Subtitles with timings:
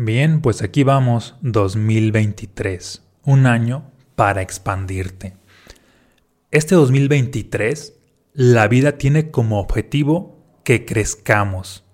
[0.00, 5.34] Bien, pues aquí vamos 2023, un año para expandirte.
[6.52, 7.94] Este 2023,
[8.32, 11.84] la vida tiene como objetivo que crezcamos.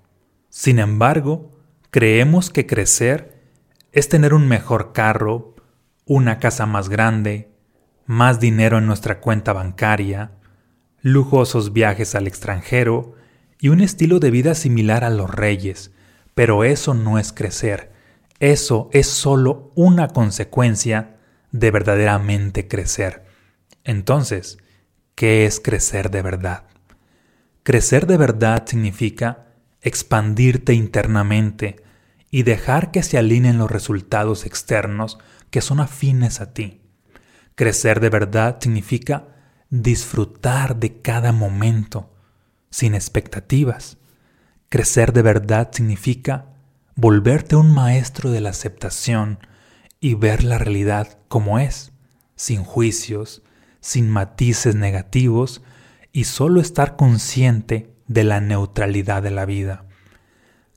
[0.51, 1.53] Sin embargo,
[1.91, 3.41] creemos que crecer
[3.91, 5.55] es tener un mejor carro,
[6.05, 7.49] una casa más grande,
[8.05, 10.33] más dinero en nuestra cuenta bancaria,
[11.01, 13.15] lujosos viajes al extranjero
[13.59, 15.91] y un estilo de vida similar a los reyes,
[16.35, 17.94] pero eso no es crecer
[18.53, 21.17] eso es solo una consecuencia
[21.51, 23.25] de verdaderamente crecer.
[23.85, 24.59] Entonces,
[25.15, 26.65] ¿qué es crecer de verdad?
[27.63, 29.47] Crecer de verdad significa
[29.81, 31.83] expandirte internamente
[32.31, 35.19] y dejar que se alineen los resultados externos
[35.51, 36.83] que son afines a ti.
[37.55, 39.29] Crecer de verdad significa
[39.71, 42.13] disfrutar de cada momento,
[42.71, 43.97] sin expectativas.
[44.69, 46.54] Crecer de verdad significa
[46.97, 49.39] volverte un maestro de la aceptación
[50.01, 51.93] y ver la realidad como es,
[52.37, 53.43] sin juicios,
[53.81, 55.63] sin matices negativos
[56.13, 59.87] y solo estar consciente de la neutralidad de la vida.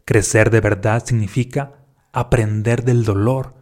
[0.05, 1.73] Crecer de verdad significa
[2.13, 3.55] aprender del dolor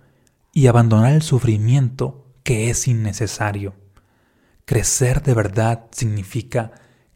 [0.54, 3.76] y abandonar el sufrimiento que es innecesario.
[4.66, 6.72] Crecer de verdad significa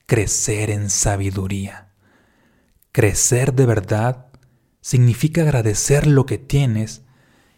[0.05, 1.94] crecer en sabiduría.
[2.92, 4.28] Crecer de verdad
[4.81, 7.03] significa agradecer lo que tienes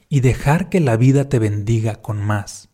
[0.10, 2.70] y dejar que la vida te bendiga con más.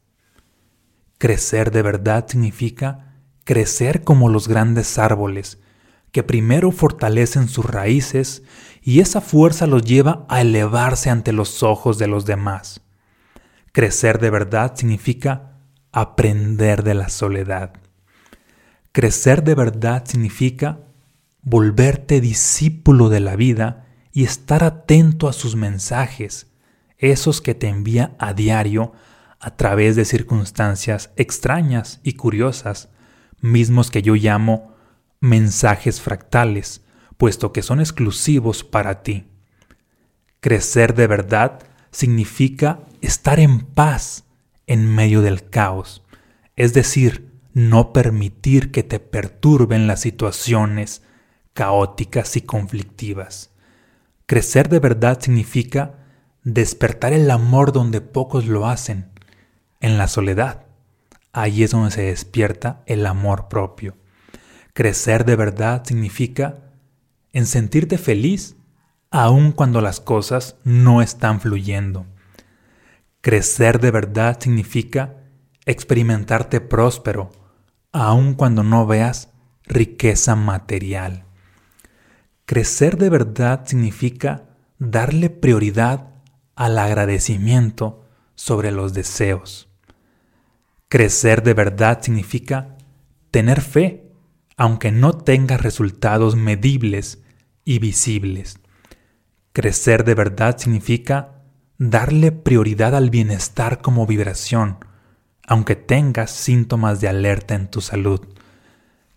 [1.17, 5.59] Crecer de verdad significa crecer como los grandes árboles,
[6.11, 8.43] que primero fortalecen sus raíces
[8.81, 12.81] y esa fuerza los lleva a elevarse ante los ojos de los demás.
[13.71, 15.59] Crecer de verdad significa
[15.91, 17.73] aprender de la soledad.
[18.91, 20.79] Crecer de verdad significa
[21.41, 23.86] volverte discípulo de la vida
[24.17, 26.47] y estar atento a sus mensajes,
[26.97, 28.93] esos que te envía a diario
[29.39, 32.89] a través de circunstancias extrañas y curiosas,
[33.41, 34.73] mismos que yo llamo
[35.19, 36.81] mensajes fractales,
[37.17, 39.27] puesto que son exclusivos para ti.
[40.39, 41.59] Crecer de verdad
[41.91, 44.25] significa estar en paz
[44.65, 46.01] en medio del caos,
[46.55, 51.03] es decir, no permitir que te perturben las situaciones
[51.53, 53.51] caóticas y conflictivas.
[54.27, 55.99] Crecer de verdad significa
[56.43, 59.09] despertar el amor donde pocos lo hacen,
[59.79, 60.65] en la soledad.
[61.31, 63.95] Ahí es donde se despierta el amor propio.
[64.73, 66.73] Crecer de verdad significa
[67.31, 68.57] en sentirte feliz
[69.11, 72.05] aun cuando las cosas no están fluyendo.
[73.21, 75.23] Crecer de verdad significa
[75.65, 77.31] experimentarte próspero
[77.93, 79.29] aun cuando no veas
[79.63, 81.26] riqueza material.
[82.47, 84.45] Crecer de verdad significa
[84.79, 86.13] darle prioridad
[86.55, 89.67] al agradecimiento sobre los deseos.
[90.87, 92.77] Crecer de verdad significa
[93.31, 94.13] tener fe,
[94.55, 97.21] aunque no tenga resultados medibles
[97.65, 98.59] y visibles.
[99.51, 101.41] Crecer de verdad significa
[101.77, 104.77] darle prioridad al bienestar como vibración,
[105.45, 108.21] aunque tengas síntomas de alerta en tu salud.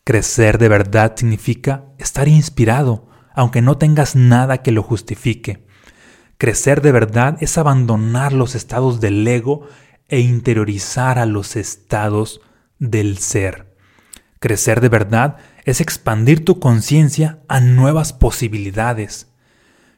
[0.02, 5.64] Crecer de verdad significa estar inspirado, aunque no tengas nada que lo justifique.
[6.38, 9.66] Crecer de verdad es abandonar los estados del ego
[10.08, 12.40] e interiorizar a los estados
[12.78, 13.76] del ser.
[14.38, 19.28] Crecer de verdad es expandir tu conciencia a nuevas posibilidades.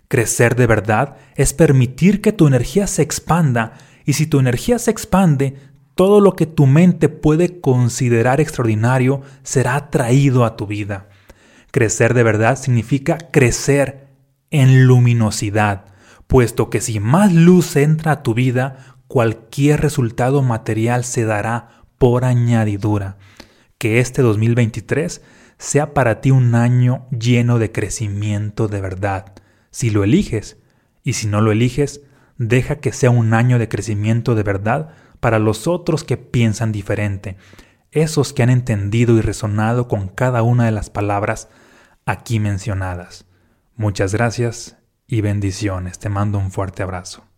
[0.08, 4.90] Crecer de verdad es permitir que tu energía se expanda y si tu energía se
[4.90, 5.56] expande,
[5.94, 11.08] todo lo que tu mente puede considerar extraordinario será atraído a tu vida.
[11.72, 14.06] Crecer de verdad significa crecer
[14.50, 15.86] en luminosidad,
[16.26, 22.26] puesto que si más luz entra a tu vida, cualquier resultado material se dará por
[22.26, 23.16] añadidura.
[23.78, 25.22] Que este 2023
[25.56, 29.32] sea para ti un año lleno de crecimiento de verdad,
[29.70, 30.58] si lo eliges,
[31.02, 32.02] y si no lo eliges,
[32.36, 34.90] deja que sea un año de crecimiento de verdad
[35.20, 37.36] para los otros que piensan diferente,
[37.92, 41.48] esos que han entendido y resonado con cada una de las palabras
[42.04, 43.26] aquí mencionadas.
[43.76, 45.98] Muchas gracias y bendiciones.
[45.98, 47.31] Te mando un fuerte abrazo.